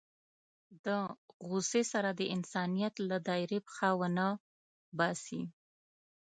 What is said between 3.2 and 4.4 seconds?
دایرې پښه ونه